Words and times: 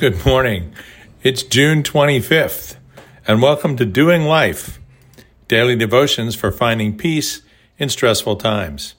Good 0.00 0.24
morning. 0.24 0.72
It's 1.22 1.42
June 1.42 1.82
25th, 1.82 2.76
and 3.28 3.42
welcome 3.42 3.76
to 3.76 3.84
Doing 3.84 4.22
Life 4.22 4.80
Daily 5.46 5.76
Devotions 5.76 6.34
for 6.34 6.50
Finding 6.50 6.96
Peace 6.96 7.42
in 7.76 7.90
Stressful 7.90 8.36
Times. 8.36 8.94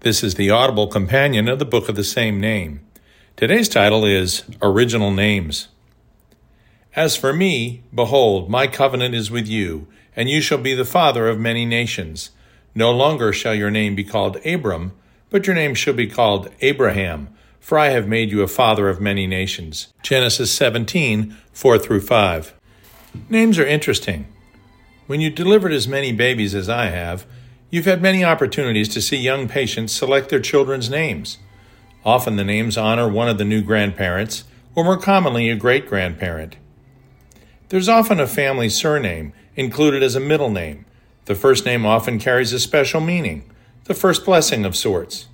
This 0.00 0.24
is 0.24 0.36
the 0.36 0.48
audible 0.48 0.86
companion 0.86 1.46
of 1.46 1.58
the 1.58 1.66
book 1.66 1.90
of 1.90 1.94
the 1.94 2.02
same 2.02 2.40
name. 2.40 2.80
Today's 3.36 3.68
title 3.68 4.06
is 4.06 4.44
Original 4.62 5.10
Names. 5.10 5.68
As 6.96 7.16
for 7.16 7.34
me, 7.34 7.82
behold, 7.94 8.48
my 8.48 8.66
covenant 8.66 9.14
is 9.14 9.30
with 9.30 9.46
you, 9.46 9.88
and 10.16 10.30
you 10.30 10.40
shall 10.40 10.56
be 10.56 10.72
the 10.72 10.86
father 10.86 11.28
of 11.28 11.38
many 11.38 11.66
nations. 11.66 12.30
No 12.74 12.90
longer 12.92 13.34
shall 13.34 13.54
your 13.54 13.70
name 13.70 13.94
be 13.94 14.04
called 14.04 14.38
Abram, 14.46 14.92
but 15.28 15.46
your 15.46 15.54
name 15.54 15.74
shall 15.74 15.92
be 15.92 16.06
called 16.06 16.48
Abraham 16.62 17.28
for 17.60 17.78
I 17.78 17.90
have 17.90 18.08
made 18.08 18.30
you 18.30 18.42
a 18.42 18.48
father 18.48 18.88
of 18.88 19.00
many 19.00 19.26
nations. 19.26 19.92
Genesis 20.02 20.50
17, 20.50 21.36
4 21.52 21.78
through 21.78 22.00
5. 22.00 22.54
Names 23.28 23.58
are 23.58 23.66
interesting. 23.66 24.26
When 25.06 25.20
you 25.20 25.30
delivered 25.30 25.72
as 25.72 25.86
many 25.86 26.12
babies 26.12 26.54
as 26.54 26.68
I 26.68 26.86
have, 26.86 27.26
you've 27.68 27.84
had 27.84 28.02
many 28.02 28.24
opportunities 28.24 28.88
to 28.90 29.02
see 29.02 29.16
young 29.16 29.48
patients 29.48 29.92
select 29.92 30.30
their 30.30 30.40
children's 30.40 30.88
names. 30.90 31.38
Often 32.04 32.36
the 32.36 32.44
names 32.44 32.78
honor 32.78 33.08
one 33.08 33.28
of 33.28 33.38
the 33.38 33.44
new 33.44 33.62
grandparents, 33.62 34.44
or 34.74 34.84
more 34.84 34.96
commonly, 34.96 35.50
a 35.50 35.56
great 35.56 35.86
grandparent. 35.86 36.56
There's 37.68 37.88
often 37.88 38.18
a 38.18 38.26
family 38.26 38.68
surname 38.68 39.32
included 39.54 40.02
as 40.02 40.16
a 40.16 40.20
middle 40.20 40.50
name. 40.50 40.86
The 41.26 41.34
first 41.34 41.64
name 41.64 41.84
often 41.84 42.18
carries 42.18 42.52
a 42.52 42.58
special 42.58 43.00
meaning, 43.00 43.48
the 43.84 43.94
first 43.94 44.24
blessing 44.24 44.64
of 44.64 44.76
sorts. 44.76 45.26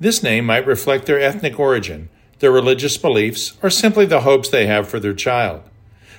This 0.00 0.22
name 0.22 0.46
might 0.46 0.66
reflect 0.66 1.06
their 1.06 1.20
ethnic 1.20 1.58
origin, 1.58 2.08
their 2.40 2.50
religious 2.50 2.96
beliefs, 2.96 3.56
or 3.62 3.70
simply 3.70 4.06
the 4.06 4.22
hopes 4.22 4.48
they 4.48 4.66
have 4.66 4.88
for 4.88 4.98
their 4.98 5.14
child. 5.14 5.62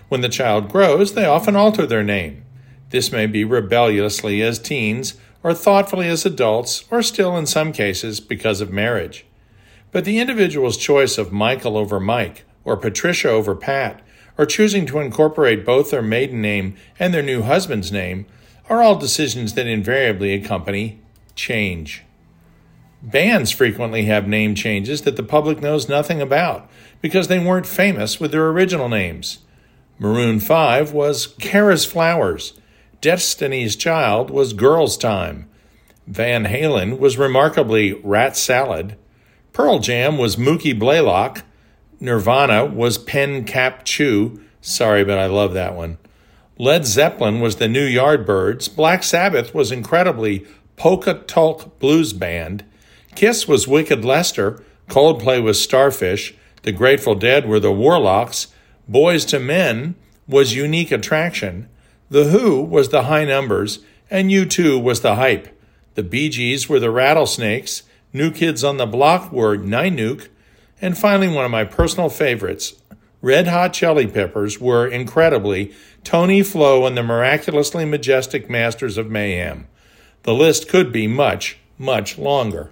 When 0.07 0.21
the 0.21 0.29
child 0.29 0.69
grows, 0.69 1.13
they 1.13 1.25
often 1.25 1.55
alter 1.55 1.85
their 1.85 2.03
name. 2.03 2.43
This 2.91 3.11
may 3.11 3.25
be 3.25 3.43
rebelliously 3.43 4.41
as 4.41 4.59
teens, 4.59 5.15
or 5.43 5.53
thoughtfully 5.53 6.07
as 6.07 6.25
adults, 6.25 6.85
or 6.89 7.01
still 7.01 7.35
in 7.37 7.45
some 7.45 7.71
cases 7.71 8.19
because 8.19 8.61
of 8.61 8.71
marriage. 8.71 9.25
But 9.91 10.05
the 10.05 10.19
individual's 10.19 10.77
choice 10.77 11.17
of 11.17 11.31
Michael 11.31 11.77
over 11.77 11.99
Mike, 11.99 12.45
or 12.63 12.77
Patricia 12.77 13.29
over 13.29 13.55
Pat, 13.55 14.01
or 14.37 14.45
choosing 14.45 14.85
to 14.87 14.99
incorporate 14.99 15.65
both 15.65 15.91
their 15.91 16.01
maiden 16.01 16.41
name 16.41 16.75
and 16.99 17.13
their 17.13 17.21
new 17.21 17.41
husband's 17.41 17.91
name 17.91 18.25
are 18.69 18.81
all 18.81 18.95
decisions 18.95 19.53
that 19.53 19.67
invariably 19.67 20.33
accompany 20.33 20.99
change. 21.35 22.03
Bands 23.05 23.51
frequently 23.51 24.05
have 24.05 24.27
name 24.27 24.55
changes 24.55 25.03
that 25.03 25.15
the 25.15 25.21
public 25.21 25.61
knows 25.61 25.87
nothing 25.87 26.21
about 26.21 26.67
because 27.01 27.27
they 27.27 27.37
weren't 27.37 27.67
famous 27.67 28.19
with 28.19 28.31
their 28.31 28.47
original 28.47 28.89
names. 28.89 29.39
Maroon 29.99 30.39
5 30.39 30.91
was 30.91 31.27
Kara's 31.39 31.85
Flowers. 31.85 32.53
Destiny's 33.01 33.75
Child 33.75 34.31
was 34.31 34.53
Girl's 34.53 34.97
Tyme. 34.97 35.47
Van 36.07 36.45
Halen 36.45 36.97
was 36.97 37.19
remarkably 37.19 37.93
Rat 37.93 38.35
Salad. 38.35 38.97
Pearl 39.53 39.77
Jam 39.77 40.17
was 40.17 40.35
Mookie 40.35 40.77
Blaylock. 40.77 41.43
Nirvana 41.99 42.65
was 42.65 42.97
Pen 42.97 43.45
Cap 43.45 43.85
Chew. 43.85 44.43
Sorry, 44.61 45.03
but 45.03 45.19
I 45.19 45.27
love 45.27 45.53
that 45.53 45.75
one. 45.75 45.99
Led 46.57 46.87
Zeppelin 46.87 47.39
was 47.39 47.57
the 47.57 47.67
New 47.67 47.87
Yardbirds. 47.87 48.75
Black 48.75 49.03
Sabbath 49.03 49.53
was 49.53 49.71
incredibly 49.71 50.43
Polka 50.75 51.13
Tulk 51.13 51.77
Blues 51.77 52.11
Band. 52.11 52.65
Kiss 53.15 53.47
was 53.47 53.65
Wicked 53.65 54.03
Lester, 54.03 54.61
Coldplay 54.89 55.41
was 55.41 55.61
Starfish, 55.61 56.35
The 56.63 56.73
Grateful 56.73 57.15
Dead 57.15 57.47
were 57.47 57.61
the 57.61 57.71
Warlocks, 57.71 58.47
Boyz 58.91 59.33
II 59.33 59.39
Men 59.39 59.95
was 60.27 60.53
Unique 60.53 60.91
Attraction, 60.91 61.69
The 62.09 62.25
Who 62.25 62.61
was 62.61 62.89
the 62.89 63.03
High 63.03 63.23
Numbers, 63.23 63.79
and 64.11 64.29
U2 64.29 64.83
was 64.83 64.99
the 64.99 65.15
Hype. 65.15 65.47
The 65.95 66.03
Bee 66.03 66.27
Gees 66.27 66.67
were 66.67 66.79
the 66.79 66.91
Rattlesnakes, 66.91 67.83
New 68.11 68.31
Kids 68.31 68.65
on 68.65 68.77
the 68.77 68.85
Block 68.85 69.31
were 69.31 69.57
Nuke, 69.57 70.27
and 70.81 70.97
finally 70.97 71.29
one 71.29 71.45
of 71.45 71.51
my 71.51 71.63
personal 71.63 72.09
favorites, 72.09 72.75
Red 73.21 73.47
Hot 73.47 73.71
Chili 73.71 74.07
Peppers 74.07 74.59
were 74.59 74.85
incredibly 74.85 75.73
Tony 76.03 76.43
Flow 76.43 76.85
and 76.85 76.97
the 76.97 77.01
miraculously 77.01 77.85
majestic 77.85 78.49
Masters 78.49 78.97
of 78.97 79.09
Mayhem. 79.09 79.67
The 80.23 80.33
list 80.33 80.67
could 80.67 80.91
be 80.91 81.07
much, 81.07 81.57
much 81.77 82.17
longer. 82.17 82.71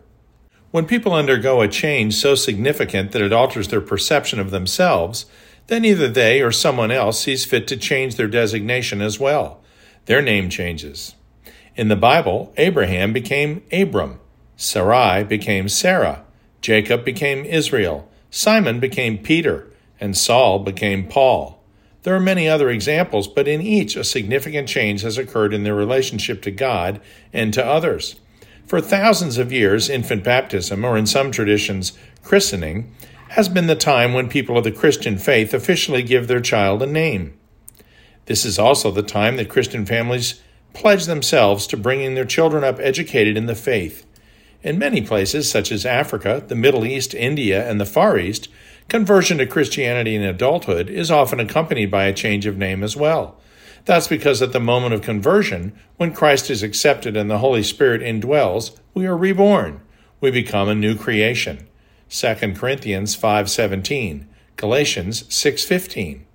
When 0.73 0.87
people 0.87 1.13
undergo 1.13 1.61
a 1.61 1.67
change 1.67 2.15
so 2.15 2.33
significant 2.33 3.11
that 3.11 3.21
it 3.21 3.31
alters 3.31 3.67
their 3.67 3.79
perception 3.79 4.39
of 4.39 4.49
themselves, 4.49 5.27
then 5.67 5.85
either 5.85 6.07
they 6.07 6.41
or 6.41 6.51
someone 6.51 6.89
else 6.89 7.19
sees 7.19 7.45
fit 7.45 7.67
to 7.67 7.77
change 7.77 8.15
their 8.15 8.27
designation 8.27 8.99
as 8.99 9.19
well. 9.19 9.61
Their 10.07 10.19
name 10.19 10.49
changes. 10.49 11.13
In 11.75 11.89
the 11.89 11.95
Bible, 11.95 12.51
Abraham 12.57 13.13
became 13.13 13.61
Abram, 13.71 14.19
Sarai 14.57 15.23
became 15.23 15.69
Sarah, 15.69 16.23
Jacob 16.59 17.05
became 17.05 17.45
Israel, 17.45 18.09
Simon 18.31 18.79
became 18.79 19.19
Peter, 19.19 19.71
and 19.99 20.17
Saul 20.17 20.57
became 20.57 21.07
Paul. 21.07 21.63
There 22.01 22.15
are 22.15 22.19
many 22.19 22.49
other 22.49 22.71
examples, 22.71 23.27
but 23.27 23.47
in 23.47 23.61
each 23.61 23.95
a 23.95 24.03
significant 24.03 24.67
change 24.67 25.03
has 25.03 25.19
occurred 25.19 25.53
in 25.53 25.65
their 25.65 25.75
relationship 25.75 26.41
to 26.41 26.49
God 26.49 26.99
and 27.31 27.53
to 27.53 27.63
others. 27.63 28.15
For 28.65 28.81
thousands 28.81 29.37
of 29.37 29.51
years, 29.51 29.89
infant 29.89 30.23
baptism, 30.23 30.85
or 30.85 30.97
in 30.97 31.05
some 31.05 31.31
traditions, 31.31 31.93
christening, 32.23 32.93
has 33.29 33.49
been 33.49 33.67
the 33.67 33.75
time 33.75 34.13
when 34.13 34.29
people 34.29 34.57
of 34.57 34.63
the 34.63 34.71
Christian 34.71 35.17
faith 35.17 35.53
officially 35.53 36.03
give 36.03 36.27
their 36.27 36.39
child 36.39 36.81
a 36.81 36.87
name. 36.87 37.37
This 38.25 38.45
is 38.45 38.57
also 38.57 38.89
the 38.89 39.03
time 39.03 39.37
that 39.37 39.49
Christian 39.49 39.85
families 39.85 40.41
pledge 40.73 41.05
themselves 41.05 41.67
to 41.67 41.77
bringing 41.77 42.15
their 42.15 42.25
children 42.25 42.63
up 42.63 42.79
educated 42.79 43.37
in 43.37 43.47
the 43.47 43.55
faith. 43.55 44.05
In 44.63 44.79
many 44.79 45.01
places, 45.01 45.51
such 45.51 45.71
as 45.71 45.85
Africa, 45.85 46.43
the 46.47 46.55
Middle 46.55 46.85
East, 46.85 47.13
India, 47.13 47.69
and 47.69 47.81
the 47.81 47.85
Far 47.85 48.17
East, 48.17 48.47
conversion 48.87 49.39
to 49.39 49.45
Christianity 49.45 50.15
in 50.15 50.23
adulthood 50.23 50.89
is 50.89 51.11
often 51.11 51.39
accompanied 51.39 51.91
by 51.91 52.05
a 52.05 52.13
change 52.13 52.45
of 52.45 52.57
name 52.57 52.81
as 52.81 52.95
well. 52.95 53.37
That's 53.85 54.07
because 54.07 54.41
at 54.41 54.53
the 54.53 54.59
moment 54.59 54.93
of 54.93 55.01
conversion, 55.01 55.73
when 55.97 56.13
Christ 56.13 56.49
is 56.49 56.63
accepted 56.63 57.17
and 57.17 57.29
the 57.29 57.39
Holy 57.39 57.63
Spirit 57.63 58.01
indwells, 58.01 58.77
we 58.93 59.05
are 59.05 59.17
reborn. 59.17 59.81
We 60.21 60.31
become 60.31 60.69
a 60.69 60.75
new 60.75 60.95
creation. 60.95 61.67
2 62.09 62.55
Corinthians 62.55 63.15
5:17, 63.15 64.27
Galatians 64.55 65.25
6:15. 65.29 66.25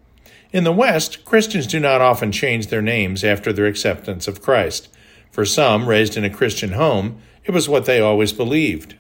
In 0.52 0.64
the 0.64 0.72
West, 0.72 1.24
Christians 1.24 1.66
do 1.66 1.80
not 1.80 2.00
often 2.00 2.32
change 2.32 2.66
their 2.66 2.82
names 2.82 3.24
after 3.24 3.52
their 3.52 3.66
acceptance 3.66 4.28
of 4.28 4.42
Christ. 4.42 4.88
For 5.30 5.44
some 5.44 5.88
raised 5.88 6.16
in 6.16 6.24
a 6.24 6.30
Christian 6.30 6.72
home, 6.72 7.18
it 7.44 7.52
was 7.52 7.68
what 7.68 7.86
they 7.86 8.00
always 8.00 8.32
believed. 8.32 8.94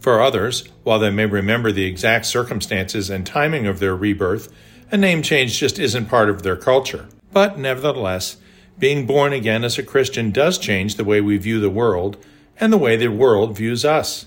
For 0.00 0.20
others, 0.20 0.64
while 0.82 0.98
they 0.98 1.10
may 1.10 1.26
remember 1.26 1.72
the 1.72 1.84
exact 1.84 2.26
circumstances 2.26 3.08
and 3.08 3.26
timing 3.26 3.66
of 3.66 3.78
their 3.78 3.94
rebirth, 3.94 4.48
a 4.90 4.96
name 4.96 5.22
change 5.22 5.58
just 5.58 5.78
isn't 5.78 6.06
part 6.06 6.28
of 6.28 6.42
their 6.42 6.56
culture. 6.56 7.06
But 7.32 7.58
nevertheless, 7.58 8.36
being 8.78 9.06
born 9.06 9.32
again 9.32 9.62
as 9.62 9.78
a 9.78 9.82
Christian 9.82 10.30
does 10.30 10.58
change 10.58 10.94
the 10.94 11.04
way 11.04 11.20
we 11.20 11.36
view 11.36 11.60
the 11.60 11.70
world 11.70 12.16
and 12.58 12.72
the 12.72 12.78
way 12.78 12.96
the 12.96 13.08
world 13.08 13.56
views 13.56 13.84
us. 13.84 14.26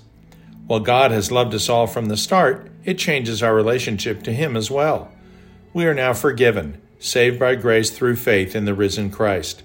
While 0.68 0.80
God 0.80 1.12
has 1.12 1.32
loved 1.32 1.54
us 1.54 1.70
all 1.70 1.88
from 1.88 2.06
the 2.06 2.18
start, 2.18 2.72
it 2.86 2.98
changes 2.98 3.44
our 3.44 3.54
relationship 3.54 4.24
to 4.24 4.34
Him 4.34 4.56
as 4.56 4.72
well. 4.72 5.12
We 5.74 5.86
are 5.86 5.94
now 5.94 6.14
forgiven, 6.14 6.82
saved 7.00 7.40
by 7.40 7.56
grace 7.56 7.90
through 7.90 8.16
faith 8.16 8.56
in 8.56 8.66
the 8.66 8.74
risen 8.74 9.10
Christ. 9.10 9.64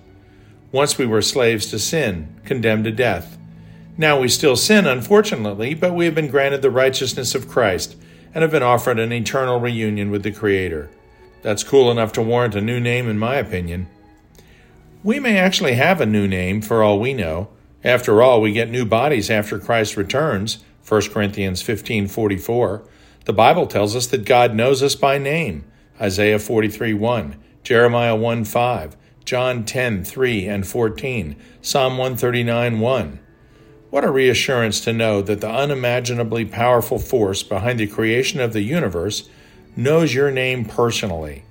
Once 0.73 0.99
we 0.99 1.07
were 1.07 1.23
slaves 1.23 1.67
to 1.67 1.79
sin, 1.79 2.35
condemned 2.45 2.85
to 2.85 2.91
death. 2.91 3.39
Now 3.97 4.21
we 4.21 4.29
still 4.29 4.57
sin, 4.57 4.87
unfortunately, 4.87 5.75
but 5.75 5.95
we 5.95 6.05
have 6.05 6.15
been 6.15 6.31
granted 6.31 6.63
the 6.63 6.71
righteousness 6.71 7.35
of 7.35 7.49
Christ 7.49 7.97
and 8.35 8.43
have 8.43 8.51
been 8.51 8.63
offered 8.63 8.99
an 8.99 9.13
eternal 9.13 9.61
reunion 9.61 10.11
with 10.11 10.23
the 10.23 10.33
Creator. 10.33 10.91
That's 11.43 11.65
cool 11.65 11.91
enough 11.91 12.13
to 12.15 12.23
warrant 12.23 12.55
a 12.55 12.61
new 12.61 12.81
name, 12.81 13.09
in 13.09 13.19
my 13.19 13.37
opinion. 13.37 13.89
We 15.05 15.21
may 15.21 15.39
actually 15.39 15.75
have 15.75 16.01
a 16.01 16.07
new 16.07 16.27
name 16.27 16.61
for 16.61 16.83
all 16.83 16.99
we 16.99 17.15
know. 17.15 17.49
After 17.85 18.21
all, 18.21 18.41
we 18.41 18.53
get 18.53 18.71
new 18.71 18.85
bodies 18.85 19.31
after 19.31 19.59
Christ 19.59 19.97
returns, 19.97 20.59
1 20.87 21.13
Corinthians 21.13 21.63
15:44. 21.63 22.83
The 23.25 23.33
Bible 23.33 23.67
tells 23.67 23.95
us 23.95 24.07
that 24.09 24.25
God 24.25 24.55
knows 24.55 24.83
us 24.83 24.97
by 24.97 25.19
name, 25.19 25.65
Isaiah 26.01 26.39
43:1, 26.39 27.37
Jeremiah 27.63 28.17
1:5, 28.17 28.97
John 29.25 29.65
10:3 29.65 30.49
and 30.49 30.67
14, 30.67 31.37
Psalm 31.63 31.97
139:1. 31.97 33.21
What 33.91 34.05
a 34.05 34.11
reassurance 34.11 34.81
to 34.81 34.93
know 34.93 35.23
that 35.23 35.41
the 35.41 35.51
unimaginably 35.51 36.45
powerful 36.45 36.99
force 36.99 37.43
behind 37.43 37.79
the 37.79 37.87
creation 37.87 38.41
of 38.41 38.53
the 38.53 38.63
universe 38.63 39.29
knows 39.79 40.13
your 40.13 40.33
name 40.33 40.65
personally. 40.65 41.45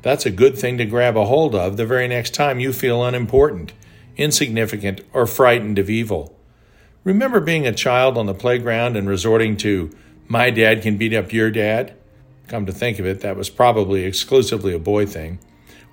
That's 0.00 0.24
a 0.24 0.30
good 0.30 0.56
thing 0.56 0.78
to 0.78 0.86
grab 0.86 1.18
a 1.18 1.26
hold 1.26 1.54
of 1.54 1.76
the 1.76 1.84
very 1.84 2.08
next 2.08 2.34
time 2.34 2.58
you 2.58 2.72
feel 2.72 3.04
unimportant, 3.04 3.74
insignificant, 4.16 5.02
or 5.12 5.26
frightened 5.26 5.78
of 5.78 5.90
evil. 5.90 6.34
Remember 7.04 7.40
being 7.40 7.66
a 7.66 7.74
child 7.74 8.16
on 8.16 8.24
the 8.24 8.32
playground 8.32 8.96
and 8.96 9.06
resorting 9.06 9.54
to, 9.58 9.90
my 10.26 10.48
dad 10.48 10.80
can 10.80 10.96
beat 10.96 11.12
up 11.12 11.30
your 11.30 11.50
dad? 11.50 11.94
Come 12.46 12.64
to 12.64 12.72
think 12.72 12.98
of 12.98 13.04
it, 13.04 13.20
that 13.20 13.36
was 13.36 13.50
probably 13.50 14.04
exclusively 14.04 14.72
a 14.72 14.78
boy 14.78 15.04
thing. 15.04 15.38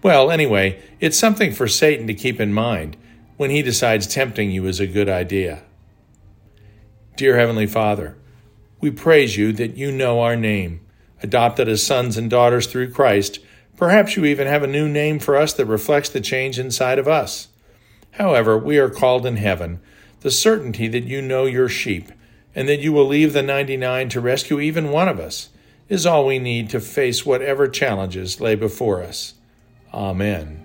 Well, 0.02 0.32
anyway, 0.32 0.82
it's 1.02 1.18
something 1.18 1.52
for 1.52 1.68
Satan 1.68 2.08
to 2.08 2.14
keep 2.14 2.40
in 2.40 2.54
mind 2.54 2.96
when 3.36 3.50
he 3.50 3.62
decides 3.62 4.08
tempting 4.08 4.50
you 4.50 4.66
is 4.66 4.80
a 4.80 4.88
good 4.88 5.10
idea. 5.10 5.64
Dear 7.18 7.38
Heavenly 7.38 7.68
Father, 7.68 8.16
we 8.80 8.92
praise 8.92 9.36
you 9.36 9.52
that 9.52 9.76
you 9.76 9.92
know 9.92 10.22
our 10.22 10.38
name. 10.38 10.80
Adopted 11.26 11.68
as 11.68 11.82
sons 11.82 12.18
and 12.18 12.30
daughters 12.30 12.68
through 12.68 12.92
Christ, 12.92 13.40
perhaps 13.78 14.16
you 14.16 14.26
even 14.26 14.46
have 14.46 14.62
a 14.62 14.68
new 14.68 14.88
name 14.88 15.18
for 15.18 15.36
us 15.36 15.54
that 15.54 15.66
reflects 15.66 16.08
the 16.08 16.22
change 16.22 16.60
inside 16.60 17.00
of 17.00 17.08
us. 17.08 17.48
However, 18.12 18.56
we 18.60 18.78
are 18.78 18.92
called 18.92 19.26
in 19.26 19.38
heaven, 19.38 19.80
the 20.20 20.30
certainty 20.30 20.88
that 20.88 21.06
you 21.06 21.24
know 21.24 21.48
your 21.48 21.68
sheep, 21.68 22.12
and 22.54 22.70
that 22.70 22.80
you 22.80 22.94
will 22.94 23.08
leave 23.08 23.34
the 23.34 23.42
99 23.42 24.08
to 24.10 24.22
rescue 24.22 24.60
even 24.60 24.92
one 24.92 25.08
of 25.08 25.20
us, 25.20 25.50
is 25.90 26.06
all 26.06 26.28
we 26.28 26.38
need 26.38 26.70
to 26.70 26.80
face 26.80 27.26
whatever 27.26 27.68
challenges 27.68 28.40
lay 28.40 28.54
before 28.54 29.02
us. 29.02 29.34
Amen. 29.96 30.65